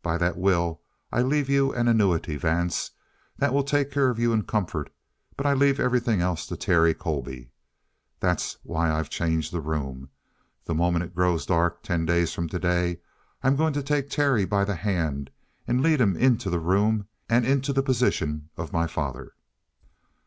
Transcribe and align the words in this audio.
By 0.00 0.16
that 0.16 0.38
will 0.38 0.80
I 1.12 1.20
leave 1.20 1.50
you 1.50 1.70
an 1.74 1.86
annuity, 1.86 2.36
Vance, 2.38 2.92
that 3.36 3.52
will 3.52 3.62
take 3.62 3.90
care 3.90 4.08
of 4.08 4.18
you 4.18 4.32
in 4.32 4.44
comfort; 4.44 4.88
but 5.36 5.44
I 5.44 5.52
leave 5.52 5.78
everything 5.78 6.22
else 6.22 6.46
to 6.46 6.56
Terry 6.56 6.94
Colby. 6.94 7.50
That's 8.18 8.56
why 8.62 8.90
I've 8.90 9.10
changed 9.10 9.52
the 9.52 9.60
room. 9.60 10.08
The 10.64 10.72
moment 10.74 11.04
it 11.04 11.14
grows 11.14 11.44
dark 11.44 11.82
ten 11.82 12.06
days 12.06 12.32
from 12.32 12.48
today, 12.48 13.00
I'm 13.42 13.54
going 13.54 13.74
to 13.74 13.82
take 13.82 14.08
Terry 14.08 14.46
by 14.46 14.64
the 14.64 14.76
hand 14.76 15.28
and 15.68 15.82
lead 15.82 16.00
him 16.00 16.16
into 16.16 16.48
the 16.48 16.58
room 16.58 17.06
and 17.28 17.44
into 17.44 17.74
the 17.74 17.82
position 17.82 18.48
of 18.56 18.72
my 18.72 18.86
father!" 18.86 19.34